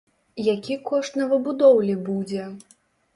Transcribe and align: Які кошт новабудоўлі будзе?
Які 0.43 0.77
кошт 0.89 1.19
новабудоўлі 1.21 1.95
будзе? 2.09 2.47